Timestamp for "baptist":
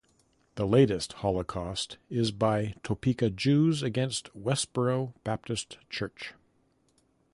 5.23-5.77